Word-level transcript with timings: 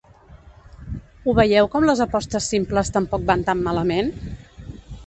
Ho 1.25 1.35
veieu 1.41 1.69
com 1.75 1.87
les 1.91 2.01
apostes 2.09 2.49
simples 2.55 2.93
tampoc 2.97 3.31
van 3.33 3.47
tan 3.53 3.65
malament? 3.71 4.13